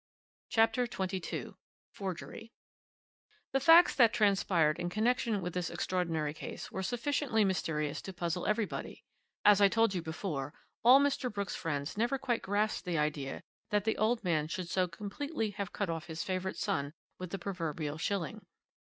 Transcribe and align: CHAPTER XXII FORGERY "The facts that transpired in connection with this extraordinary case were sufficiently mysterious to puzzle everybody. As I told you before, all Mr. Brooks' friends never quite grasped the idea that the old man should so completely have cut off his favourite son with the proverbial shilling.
CHAPTER 0.49 0.87
XXII 0.87 1.53
FORGERY 1.93 2.51
"The 3.51 3.59
facts 3.59 3.93
that 3.93 4.11
transpired 4.11 4.79
in 4.79 4.89
connection 4.89 5.43
with 5.43 5.53
this 5.53 5.69
extraordinary 5.69 6.33
case 6.33 6.71
were 6.71 6.81
sufficiently 6.81 7.45
mysterious 7.45 8.01
to 8.01 8.11
puzzle 8.13 8.47
everybody. 8.47 9.03
As 9.45 9.61
I 9.61 9.67
told 9.67 9.93
you 9.93 10.01
before, 10.01 10.55
all 10.83 10.99
Mr. 10.99 11.31
Brooks' 11.31 11.55
friends 11.55 11.97
never 11.99 12.17
quite 12.17 12.41
grasped 12.41 12.83
the 12.85 12.97
idea 12.97 13.43
that 13.69 13.83
the 13.83 13.97
old 13.97 14.23
man 14.23 14.47
should 14.47 14.69
so 14.69 14.87
completely 14.87 15.51
have 15.51 15.71
cut 15.71 15.87
off 15.91 16.07
his 16.07 16.23
favourite 16.23 16.57
son 16.57 16.95
with 17.19 17.29
the 17.29 17.37
proverbial 17.37 17.99
shilling. 17.99 18.47